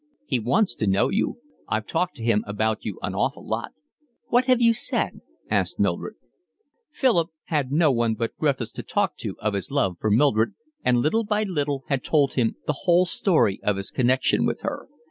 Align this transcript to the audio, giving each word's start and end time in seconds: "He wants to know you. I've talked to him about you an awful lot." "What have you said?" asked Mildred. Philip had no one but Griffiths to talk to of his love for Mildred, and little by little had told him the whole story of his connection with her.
"He 0.25 0.39
wants 0.39 0.73
to 0.77 0.87
know 0.87 1.09
you. 1.11 1.37
I've 1.67 1.85
talked 1.85 2.15
to 2.15 2.23
him 2.23 2.43
about 2.47 2.83
you 2.85 2.97
an 3.03 3.13
awful 3.13 3.45
lot." 3.47 3.73
"What 4.29 4.45
have 4.45 4.59
you 4.59 4.73
said?" 4.73 5.21
asked 5.47 5.79
Mildred. 5.79 6.15
Philip 6.89 7.29
had 7.43 7.71
no 7.71 7.91
one 7.91 8.15
but 8.15 8.35
Griffiths 8.35 8.71
to 8.71 8.81
talk 8.81 9.15
to 9.17 9.35
of 9.39 9.53
his 9.53 9.69
love 9.69 9.97
for 9.99 10.09
Mildred, 10.09 10.55
and 10.83 10.97
little 10.97 11.23
by 11.23 11.43
little 11.43 11.83
had 11.87 12.03
told 12.03 12.33
him 12.33 12.55
the 12.65 12.79
whole 12.85 13.05
story 13.05 13.59
of 13.61 13.77
his 13.77 13.91
connection 13.91 14.43
with 14.43 14.61
her. 14.61 14.87